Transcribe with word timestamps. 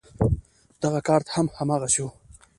دغه 0.81 0.99
کارت 1.07 1.27
هم 1.35 1.45
هماغسې 1.57 2.01
و. 2.03 2.07